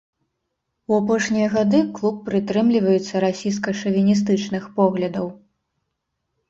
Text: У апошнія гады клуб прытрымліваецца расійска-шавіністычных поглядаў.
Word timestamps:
У 0.93 0.95
апошнія 1.01 1.49
гады 1.55 1.79
клуб 1.99 2.15
прытрымліваецца 2.31 3.23
расійска-шавіністычных 3.27 4.63
поглядаў. 4.81 5.27